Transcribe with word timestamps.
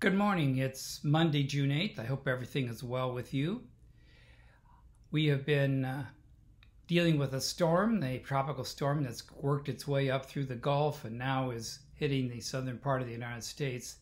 Good 0.00 0.14
morning. 0.14 0.56
It's 0.56 1.04
Monday, 1.04 1.42
June 1.42 1.68
8th. 1.68 1.98
I 1.98 2.06
hope 2.06 2.26
everything 2.26 2.68
is 2.68 2.82
well 2.82 3.12
with 3.12 3.34
you. 3.34 3.64
We 5.10 5.26
have 5.26 5.44
been 5.44 5.84
uh, 5.84 6.06
dealing 6.86 7.18
with 7.18 7.34
a 7.34 7.40
storm, 7.42 8.02
a 8.02 8.16
tropical 8.16 8.64
storm 8.64 9.04
that's 9.04 9.30
worked 9.30 9.68
its 9.68 9.86
way 9.86 10.08
up 10.08 10.24
through 10.24 10.46
the 10.46 10.54
Gulf 10.54 11.04
and 11.04 11.18
now 11.18 11.50
is 11.50 11.80
hitting 11.96 12.30
the 12.30 12.40
southern 12.40 12.78
part 12.78 13.02
of 13.02 13.08
the 13.08 13.12
United 13.12 13.44
States. 13.44 13.96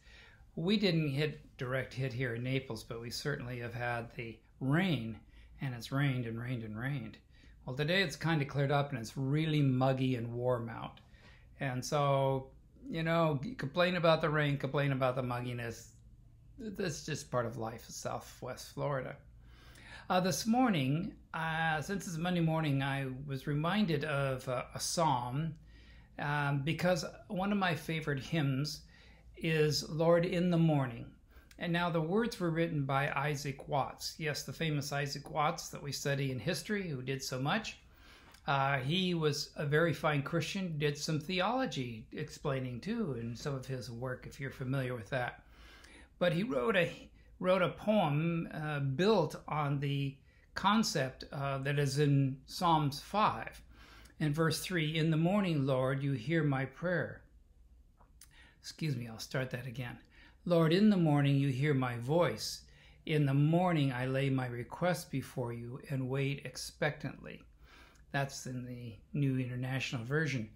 We 0.54 0.76
didn't 0.76 1.08
hit 1.08 1.40
direct 1.56 1.94
hit 1.94 2.12
here 2.12 2.36
in 2.36 2.44
Naples, 2.44 2.84
but 2.84 3.00
we 3.00 3.10
certainly 3.10 3.58
have 3.58 3.74
had 3.74 4.14
the 4.14 4.38
rain, 4.60 5.18
and 5.60 5.74
it's 5.74 5.90
rained 5.90 6.26
and 6.26 6.40
rained 6.40 6.62
and 6.62 6.78
rained. 6.78 7.18
Well, 7.66 7.74
today 7.74 8.02
it's 8.02 8.14
kind 8.14 8.40
of 8.40 8.46
cleared 8.46 8.70
up 8.70 8.90
and 8.90 9.00
it's 9.00 9.16
really 9.16 9.62
muggy 9.62 10.14
and 10.14 10.32
warm 10.32 10.68
out. 10.68 11.00
And 11.58 11.84
so 11.84 12.50
you 12.88 13.02
know, 13.02 13.40
complain 13.56 13.96
about 13.96 14.20
the 14.20 14.30
rain, 14.30 14.58
complain 14.58 14.92
about 14.92 15.16
the 15.16 15.22
mugginess. 15.22 15.88
That's 16.58 17.06
just 17.06 17.30
part 17.30 17.46
of 17.46 17.56
life 17.56 17.84
in 17.86 17.92
Southwest 17.92 18.74
Florida. 18.74 19.16
Uh, 20.10 20.20
this 20.20 20.46
morning, 20.46 21.12
uh, 21.34 21.80
since 21.82 22.06
it's 22.06 22.16
Monday 22.16 22.40
morning, 22.40 22.82
I 22.82 23.06
was 23.26 23.46
reminded 23.46 24.04
of 24.04 24.48
uh, 24.48 24.64
a 24.74 24.80
psalm 24.80 25.54
um, 26.18 26.62
because 26.64 27.04
one 27.28 27.52
of 27.52 27.58
my 27.58 27.74
favorite 27.74 28.20
hymns 28.20 28.80
is 29.36 29.88
Lord 29.88 30.24
in 30.24 30.50
the 30.50 30.58
Morning. 30.58 31.06
And 31.58 31.72
now 31.72 31.90
the 31.90 32.00
words 32.00 32.38
were 32.38 32.50
written 32.50 32.84
by 32.84 33.10
Isaac 33.10 33.68
Watts. 33.68 34.14
Yes, 34.18 34.44
the 34.44 34.52
famous 34.52 34.92
Isaac 34.92 35.30
Watts 35.30 35.68
that 35.68 35.82
we 35.82 35.92
study 35.92 36.30
in 36.32 36.38
history, 36.38 36.88
who 36.88 37.02
did 37.02 37.22
so 37.22 37.38
much. 37.38 37.78
Uh, 38.48 38.78
he 38.78 39.12
was 39.12 39.50
a 39.56 39.66
very 39.66 39.92
fine 39.92 40.22
Christian, 40.22 40.78
did 40.78 40.96
some 40.96 41.20
theology 41.20 42.06
explaining 42.12 42.80
too 42.80 43.14
in 43.20 43.36
some 43.36 43.54
of 43.54 43.66
his 43.66 43.90
work, 43.90 44.26
if 44.26 44.40
you're 44.40 44.50
familiar 44.50 44.94
with 44.94 45.10
that. 45.10 45.42
But 46.18 46.32
he 46.32 46.44
wrote 46.44 46.74
a 46.74 46.90
wrote 47.40 47.60
a 47.60 47.68
poem 47.68 48.48
uh, 48.54 48.80
built 48.80 49.36
on 49.48 49.80
the 49.80 50.16
concept 50.54 51.24
uh, 51.30 51.58
that 51.58 51.78
is 51.78 51.98
in 51.98 52.38
Psalms 52.46 53.00
5 53.00 53.62
and 54.18 54.34
verse 54.34 54.60
3 54.60 54.96
In 54.96 55.10
the 55.10 55.18
morning, 55.18 55.66
Lord, 55.66 56.02
you 56.02 56.12
hear 56.12 56.42
my 56.42 56.64
prayer. 56.64 57.20
Excuse 58.62 58.96
me, 58.96 59.08
I'll 59.08 59.18
start 59.18 59.50
that 59.50 59.66
again. 59.66 59.98
Lord, 60.46 60.72
in 60.72 60.88
the 60.88 60.96
morning, 60.96 61.36
you 61.36 61.50
hear 61.50 61.74
my 61.74 61.98
voice. 61.98 62.62
In 63.04 63.26
the 63.26 63.34
morning, 63.34 63.92
I 63.92 64.06
lay 64.06 64.30
my 64.30 64.46
request 64.46 65.10
before 65.10 65.52
you 65.52 65.80
and 65.90 66.08
wait 66.08 66.46
expectantly. 66.46 67.42
That's 68.12 68.46
in 68.46 68.64
the 68.64 68.94
New 69.12 69.38
International 69.38 70.04
Version. 70.04 70.48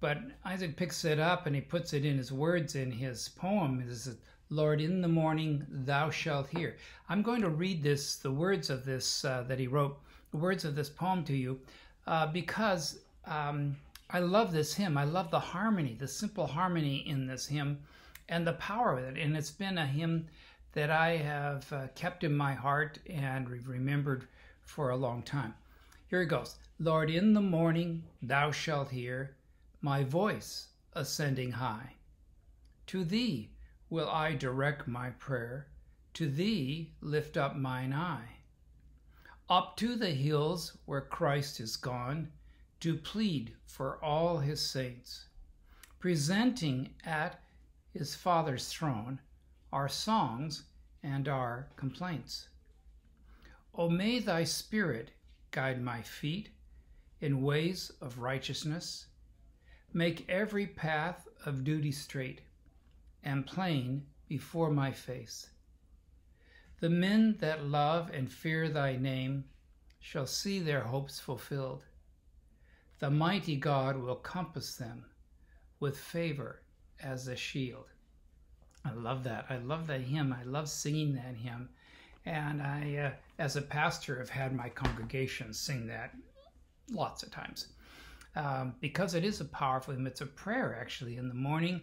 But 0.00 0.18
Isaac 0.44 0.76
picks 0.76 1.04
it 1.04 1.18
up 1.18 1.46
and 1.46 1.54
he 1.54 1.62
puts 1.62 1.92
it 1.92 2.04
in 2.04 2.18
his 2.18 2.30
words 2.30 2.74
in 2.74 2.90
his 2.90 3.28
poem. 3.28 3.80
It 3.80 4.16
Lord, 4.50 4.80
in 4.80 5.00
the 5.00 5.08
morning 5.08 5.66
thou 5.68 6.10
shalt 6.10 6.48
hear. 6.48 6.76
I'm 7.08 7.22
going 7.22 7.40
to 7.40 7.48
read 7.48 7.82
this, 7.82 8.16
the 8.16 8.30
words 8.30 8.70
of 8.70 8.84
this 8.84 9.24
uh, 9.24 9.44
that 9.48 9.58
he 9.58 9.66
wrote, 9.66 9.98
the 10.30 10.36
words 10.36 10.64
of 10.64 10.76
this 10.76 10.90
poem 10.90 11.24
to 11.24 11.34
you, 11.34 11.58
uh, 12.06 12.26
because 12.26 12.98
um, 13.24 13.76
I 14.10 14.20
love 14.20 14.52
this 14.52 14.74
hymn. 14.74 14.98
I 14.98 15.04
love 15.04 15.30
the 15.30 15.40
harmony, 15.40 15.96
the 15.98 16.06
simple 16.06 16.46
harmony 16.46 16.98
in 17.08 17.26
this 17.26 17.46
hymn, 17.46 17.80
and 18.28 18.46
the 18.46 18.52
power 18.52 18.98
of 18.98 19.04
it. 19.04 19.18
And 19.18 19.36
it's 19.36 19.50
been 19.50 19.78
a 19.78 19.86
hymn 19.86 20.28
that 20.72 20.90
I 20.90 21.16
have 21.16 21.72
uh, 21.72 21.86
kept 21.94 22.22
in 22.24 22.36
my 22.36 22.52
heart 22.52 22.98
and 23.08 23.48
remembered 23.66 24.28
for 24.62 24.90
a 24.90 24.96
long 24.96 25.22
time. 25.22 25.54
Here 26.06 26.22
it 26.22 26.26
goes. 26.26 26.56
Lord, 26.78 27.10
in 27.10 27.32
the 27.32 27.40
morning 27.40 28.04
thou 28.20 28.50
shalt 28.50 28.90
hear 28.90 29.36
my 29.80 30.04
voice 30.04 30.68
ascending 30.92 31.52
high. 31.52 31.94
To 32.88 33.04
thee 33.04 33.50
will 33.90 34.08
I 34.08 34.34
direct 34.34 34.86
my 34.86 35.10
prayer, 35.10 35.68
to 36.14 36.28
thee 36.28 36.92
lift 37.00 37.36
up 37.36 37.56
mine 37.56 37.92
eye. 37.92 38.28
Up 39.48 39.76
to 39.78 39.94
the 39.94 40.10
hills 40.10 40.76
where 40.84 41.00
Christ 41.00 41.60
is 41.60 41.76
gone, 41.76 42.30
to 42.80 42.96
plead 42.96 43.54
for 43.66 44.02
all 44.04 44.38
his 44.38 44.60
saints, 44.60 45.26
presenting 46.00 46.94
at 47.04 47.40
his 47.92 48.14
Father's 48.14 48.68
throne 48.68 49.20
our 49.72 49.88
songs 49.88 50.64
and 51.02 51.28
our 51.28 51.68
complaints. 51.76 52.48
O 53.74 53.88
may 53.88 54.18
thy 54.18 54.44
Spirit 54.44 55.10
guide 55.54 55.80
my 55.80 56.02
feet 56.02 56.48
in 57.20 57.40
ways 57.40 57.92
of 58.00 58.18
righteousness. 58.18 59.06
Make 59.92 60.28
every 60.28 60.66
path 60.66 61.28
of 61.46 61.62
duty 61.62 61.92
straight 61.92 62.40
and 63.22 63.46
plain 63.46 64.04
before 64.26 64.70
my 64.70 64.90
face. 64.90 65.48
The 66.80 66.90
men 66.90 67.36
that 67.38 67.64
love 67.64 68.10
and 68.12 68.30
fear 68.30 68.68
thy 68.68 68.96
name 68.96 69.44
shall 70.00 70.26
see 70.26 70.58
their 70.58 70.80
hopes 70.80 71.20
fulfilled. 71.20 71.84
The 72.98 73.10
mighty 73.10 73.54
God 73.54 73.96
will 73.96 74.16
compass 74.16 74.74
them 74.74 75.04
with 75.78 75.96
favor 75.96 76.62
as 77.00 77.28
a 77.28 77.36
shield. 77.36 77.86
I 78.84 78.92
love 78.92 79.22
that. 79.22 79.46
I 79.48 79.58
love 79.58 79.86
that 79.86 80.00
hymn. 80.00 80.32
I 80.32 80.42
love 80.42 80.68
singing 80.68 81.14
that 81.14 81.36
hymn. 81.36 81.68
And 82.26 82.62
I, 82.62 82.96
uh, 82.96 83.10
as 83.38 83.56
a 83.56 83.62
pastor, 83.62 84.18
have 84.18 84.30
had 84.30 84.54
my 84.54 84.68
congregation 84.68 85.52
sing 85.52 85.86
that 85.88 86.14
lots 86.90 87.22
of 87.22 87.30
times 87.30 87.68
um, 88.36 88.74
because 88.80 89.14
it 89.14 89.24
is 89.24 89.40
a 89.40 89.44
powerful 89.44 89.94
hymn. 89.94 90.06
It's 90.06 90.20
a 90.20 90.26
prayer 90.26 90.76
actually 90.80 91.16
in 91.16 91.28
the 91.28 91.34
morning 91.34 91.82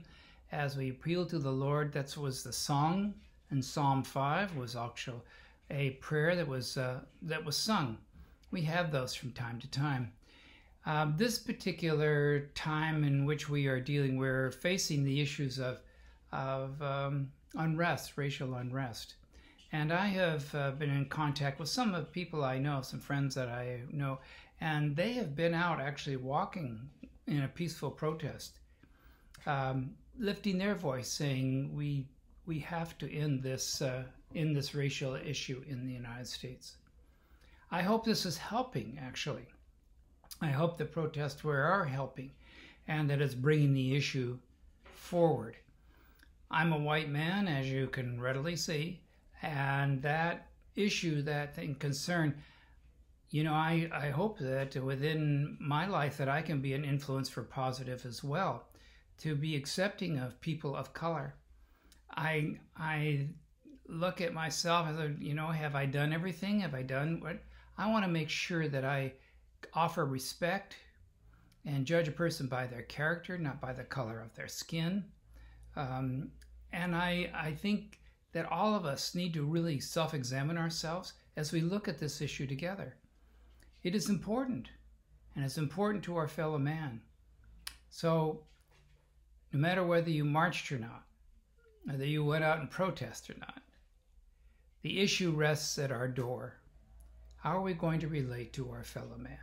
as 0.51 0.75
we 0.75 0.89
appeal 0.89 1.25
to 1.27 1.39
the 1.39 1.51
Lord. 1.51 1.93
That 1.93 2.15
was 2.17 2.43
the 2.43 2.53
song 2.53 3.13
in 3.51 3.61
Psalm 3.61 4.03
5 4.03 4.55
was 4.55 4.75
actually 4.75 5.21
a 5.69 5.91
prayer 5.91 6.35
that 6.35 6.47
was 6.47 6.77
uh, 6.77 6.99
that 7.21 7.43
was 7.43 7.57
sung. 7.57 7.97
We 8.49 8.61
have 8.63 8.91
those 8.91 9.13
from 9.13 9.31
time 9.31 9.59
to 9.59 9.67
time. 9.69 10.11
Um, 10.85 11.13
this 11.15 11.37
particular 11.37 12.49
time 12.55 13.03
in 13.03 13.25
which 13.25 13.47
we 13.49 13.67
are 13.67 13.79
dealing, 13.79 14.17
we're 14.17 14.51
facing 14.51 15.03
the 15.03 15.21
issues 15.21 15.59
of 15.59 15.81
of 16.31 16.81
um, 16.81 17.31
unrest, 17.55 18.17
racial 18.17 18.55
unrest. 18.55 19.15
And 19.73 19.93
I 19.93 20.07
have 20.07 20.53
uh, 20.53 20.71
been 20.71 20.89
in 20.89 21.05
contact 21.05 21.57
with 21.59 21.69
some 21.69 21.95
of 21.95 22.01
the 22.01 22.11
people 22.11 22.43
I 22.43 22.57
know, 22.57 22.81
some 22.81 22.99
friends 22.99 23.35
that 23.35 23.47
I 23.47 23.81
know, 23.89 24.19
and 24.59 24.95
they 24.95 25.13
have 25.13 25.33
been 25.33 25.53
out 25.53 25.79
actually 25.79 26.17
walking 26.17 26.89
in 27.25 27.43
a 27.43 27.47
peaceful 27.47 27.89
protest, 27.89 28.59
um, 29.45 29.95
lifting 30.19 30.57
their 30.57 30.75
voice, 30.75 31.07
saying 31.07 31.73
we 31.73 32.05
we 32.45 32.59
have 32.59 32.97
to 32.97 33.13
end 33.13 33.43
this 33.43 33.81
uh, 33.81 34.03
in 34.33 34.53
this 34.53 34.75
racial 34.75 35.15
issue 35.15 35.63
in 35.67 35.85
the 35.85 35.93
United 35.93 36.27
States. 36.27 36.75
I 37.71 37.81
hope 37.81 38.03
this 38.03 38.25
is 38.25 38.37
helping. 38.37 38.99
Actually, 39.01 39.47
I 40.41 40.47
hope 40.47 40.77
the 40.77 40.85
protests 40.85 41.45
were 41.45 41.63
are 41.63 41.85
helping, 41.85 42.31
and 42.89 43.09
that 43.09 43.21
it's 43.21 43.35
bringing 43.35 43.73
the 43.73 43.95
issue 43.95 44.37
forward. 44.83 45.55
I'm 46.49 46.73
a 46.73 46.77
white 46.77 47.09
man, 47.09 47.47
as 47.47 47.71
you 47.71 47.87
can 47.87 48.19
readily 48.19 48.57
see 48.57 48.99
and 49.41 50.01
that 50.01 50.47
issue, 50.75 51.21
that 51.23 51.55
thing, 51.55 51.75
concern, 51.75 52.35
you 53.29 53.43
know, 53.43 53.53
I, 53.53 53.89
I 53.93 54.09
hope 54.09 54.39
that 54.39 54.75
within 54.75 55.57
my 55.59 55.87
life 55.87 56.17
that 56.17 56.29
I 56.29 56.41
can 56.41 56.61
be 56.61 56.73
an 56.73 56.85
influence 56.85 57.29
for 57.29 57.43
positive 57.43 58.05
as 58.05 58.23
well, 58.23 58.65
to 59.19 59.35
be 59.35 59.55
accepting 59.55 60.17
of 60.17 60.39
people 60.41 60.75
of 60.75 60.93
color. 60.93 61.35
I 62.15 62.57
I 62.75 63.27
look 63.87 64.19
at 64.19 64.33
myself 64.33 64.87
as 64.87 64.97
a, 64.97 65.13
you 65.19 65.33
know, 65.33 65.47
have 65.47 65.75
I 65.75 65.85
done 65.85 66.11
everything? 66.13 66.59
Have 66.59 66.75
I 66.75 66.81
done 66.81 67.19
what? 67.21 67.37
I 67.77 67.89
want 67.89 68.03
to 68.03 68.11
make 68.11 68.29
sure 68.29 68.67
that 68.67 68.83
I 68.83 69.13
offer 69.73 70.05
respect 70.05 70.75
and 71.65 71.85
judge 71.85 72.07
a 72.07 72.11
person 72.11 72.47
by 72.47 72.67
their 72.67 72.81
character, 72.83 73.37
not 73.37 73.61
by 73.61 73.73
the 73.73 73.83
color 73.83 74.19
of 74.19 74.33
their 74.35 74.47
skin. 74.47 75.05
Um, 75.75 76.31
and 76.73 76.95
I 76.95 77.31
I 77.33 77.53
think 77.53 78.00
that 78.33 78.51
all 78.51 78.75
of 78.75 78.85
us 78.85 79.15
need 79.15 79.33
to 79.33 79.43
really 79.43 79.79
self 79.79 80.13
examine 80.13 80.57
ourselves 80.57 81.13
as 81.35 81.51
we 81.51 81.61
look 81.61 81.87
at 81.87 81.99
this 81.99 82.21
issue 82.21 82.47
together. 82.47 82.95
It 83.83 83.95
is 83.95 84.09
important, 84.09 84.69
and 85.35 85.43
it's 85.43 85.57
important 85.57 86.03
to 86.05 86.15
our 86.15 86.27
fellow 86.27 86.57
man. 86.57 87.01
So, 87.89 88.43
no 89.51 89.59
matter 89.59 89.83
whether 89.83 90.09
you 90.09 90.23
marched 90.23 90.71
or 90.71 90.79
not, 90.79 91.03
whether 91.83 92.05
you 92.05 92.23
went 92.23 92.43
out 92.43 92.59
and 92.59 92.69
protest 92.69 93.29
or 93.29 93.35
not, 93.39 93.61
the 94.81 94.99
issue 94.99 95.31
rests 95.31 95.77
at 95.77 95.91
our 95.91 96.07
door. 96.07 96.55
How 97.37 97.57
are 97.57 97.61
we 97.61 97.73
going 97.73 97.99
to 98.01 98.07
relate 98.07 98.53
to 98.53 98.69
our 98.71 98.83
fellow 98.83 99.17
man? 99.17 99.37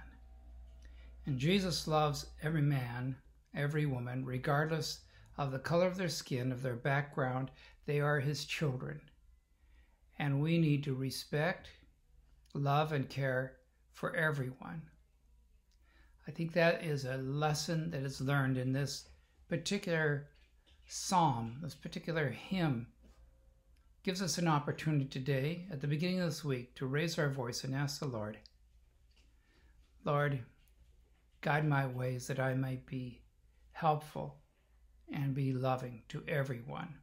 And 1.26 1.38
Jesus 1.38 1.87
loves 1.87 2.26
every 2.43 2.62
man, 2.62 3.17
every 3.55 3.87
woman, 3.87 4.25
regardless 4.25 5.00
of 5.38 5.52
the 5.52 5.58
color 5.58 5.87
of 5.87 5.96
their 5.96 6.08
skin, 6.08 6.50
of 6.50 6.62
their 6.62 6.76
background, 6.76 7.50
they 7.87 8.00
are 8.00 8.19
his 8.19 8.44
children. 8.44 9.00
And 10.19 10.43
we 10.43 10.58
need 10.58 10.82
to 10.85 10.94
respect, 10.94 11.69
love, 12.55 12.90
and 12.93 13.08
care 13.08 13.58
for 13.93 14.14
everyone. 14.17 14.82
I 16.26 16.32
think 16.32 16.52
that 16.52 16.85
is 16.85 17.05
a 17.05 17.17
lesson 17.19 17.90
that 17.93 18.02
is 18.02 18.20
learned 18.20 18.58
in 18.58 18.73
this 18.73 19.08
particular 19.49 20.29
psalm, 20.87 21.58
this 21.62 21.75
particular 21.75 22.29
hymn 22.29 22.88
gives 24.02 24.20
us 24.23 24.38
an 24.38 24.49
opportunity 24.49 25.05
today, 25.05 25.67
at 25.70 25.81
the 25.81 25.87
beginning 25.87 26.20
of 26.20 26.31
this 26.31 26.44
week, 26.44 26.75
to 26.75 26.87
raise 26.87 27.19
our 27.19 27.29
voice 27.29 27.64
and 27.64 27.75
ask 27.75 28.00
the 28.00 28.06
Lord, 28.06 28.38
Lord, 30.05 30.40
guide 31.43 31.69
my 31.69 31.87
ways 31.87 32.26
that 32.26 32.40
I 32.40 32.55
might 32.55 32.87
be 32.87 33.20
helpful 33.73 34.38
and 35.12 35.34
be 35.34 35.52
loving 35.52 36.02
to 36.08 36.22
everyone, 36.28 36.94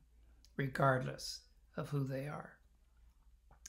regardless 0.57 1.41
of 1.77 1.89
who 1.89 2.03
they 2.03 2.27
are. 2.27 2.53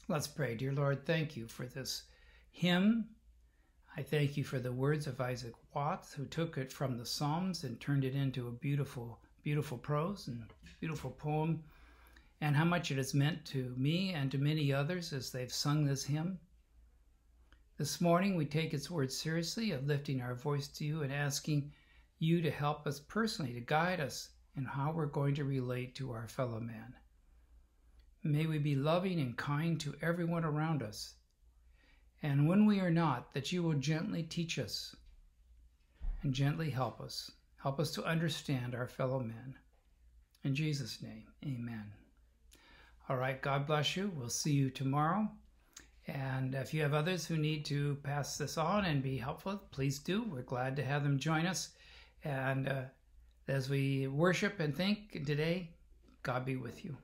Let's 0.09 0.27
pray. 0.27 0.55
Dear 0.55 0.73
Lord, 0.73 1.05
thank 1.05 1.37
you 1.37 1.49
for 1.49 1.67
this 1.67 2.05
hymn. 2.53 3.06
I 3.97 4.03
thank 4.03 4.37
you 4.37 4.44
for 4.44 4.59
the 4.59 4.73
words 4.73 5.06
of 5.06 5.21
Isaac 5.21 5.55
Watts, 5.75 6.12
who 6.12 6.27
took 6.27 6.59
it 6.59 6.73
from 6.73 6.97
the 6.97 7.06
Psalms 7.06 7.65
and 7.65 7.81
turned 7.81 8.05
it 8.05 8.15
into 8.15 8.47
a 8.47 8.53
beautiful, 8.53 9.19
beautiful 9.43 9.79
prose 9.79 10.29
and 10.29 10.44
beautiful 10.81 11.11
poem, 11.11 11.65
and 12.41 12.55
how 12.55 12.65
much 12.65 12.91
it 12.91 12.99
has 12.99 13.15
meant 13.15 13.44
to 13.47 13.75
me 13.77 14.12
and 14.12 14.31
to 14.31 14.39
many 14.39 14.73
others 14.73 15.12
as 15.12 15.31
they've 15.31 15.53
sung 15.53 15.85
this 15.85 16.05
hymn. 16.05 16.39
This 17.79 18.00
morning, 18.00 18.37
we 18.37 18.47
take 18.47 18.73
its 18.73 18.91
words 18.91 19.17
seriously 19.17 19.71
of 19.73 19.87
lifting 19.87 20.21
our 20.21 20.35
voice 20.35 20.69
to 20.69 20.85
you 20.85 21.03
and 21.03 21.12
asking 21.12 21.73
you 22.19 22.41
to 22.43 22.51
help 22.51 22.87
us 22.87 23.01
personally, 23.01 23.53
to 23.55 23.61
guide 23.61 24.01
us 24.01 24.31
in 24.57 24.65
how 24.65 24.93
we're 24.93 25.07
going 25.07 25.35
to 25.35 25.45
relate 25.45 25.95
to 25.97 26.13
our 26.13 26.29
fellow 26.29 26.61
man. 26.61 26.95
May 28.23 28.47
we 28.47 28.59
be 28.59 28.75
loving 28.75 29.21
and 29.21 29.37
kind 29.37 29.79
to 29.81 29.95
everyone 30.03 30.45
around 30.45 30.83
us. 30.83 31.15
And 32.23 32.49
when 32.49 32.67
we 32.67 32.81
are 32.81 32.91
not, 32.91 33.33
that 33.35 33.53
you 33.53 33.63
will 33.63 33.75
gently 33.75 34.23
teach 34.23 34.59
us 34.59 34.97
and 36.23 36.33
gently 36.33 36.71
help 36.71 37.01
us. 37.01 37.31
Help 37.57 37.79
us 37.79 37.93
to 37.93 38.05
understand 38.05 38.75
our 38.75 38.89
fellow 38.89 39.21
men. 39.21 39.55
In 40.43 40.55
Jesus' 40.55 41.03
name, 41.03 41.27
amen. 41.45 41.93
All 43.09 43.17
right, 43.17 43.41
God 43.41 43.67
bless 43.67 43.97
you. 43.97 44.11
We'll 44.17 44.29
see 44.29 44.53
you 44.53 44.71
tomorrow. 44.71 45.29
And 46.09 46.55
if 46.55 46.73
you 46.73 46.83
have 46.83 46.95
others 46.95 47.27
who 47.27 47.37
need 47.37 47.65
to 47.67 47.97
pass 48.03 48.39
this 48.39 48.57
on 48.57 48.85
and 48.85 49.03
be 49.03 49.17
helpful, 49.19 49.61
please 49.71 49.99
do. 49.99 50.23
We're 50.23 50.43
glad 50.43 50.77
to 50.77 50.85
have 50.85 51.03
them 51.03 51.19
join 51.19 51.47
us. 51.47 51.71
And 52.26 52.69
uh, 52.69 52.82
as 53.46 53.70
we 53.70 54.08
worship 54.08 54.58
and 54.58 54.76
think 54.76 55.25
today, 55.25 55.70
God 56.25 56.44
be 56.44 56.56
with 56.56 56.84
you. 56.84 56.96